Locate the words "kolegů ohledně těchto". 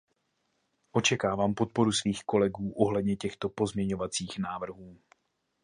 2.23-3.49